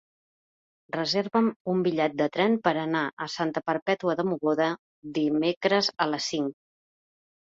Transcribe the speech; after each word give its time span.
Reserva'm 0.95 1.49
un 1.73 1.83
bitllet 1.87 2.15
de 2.21 2.25
tren 2.37 2.55
per 2.67 2.73
anar 2.83 3.01
a 3.25 3.27
Santa 3.33 3.63
Perpètua 3.67 4.15
de 4.21 4.25
Mogoda 4.31 4.71
dimecres 5.19 5.91
a 6.07 6.09
les 6.15 6.31
cinc. 6.35 6.57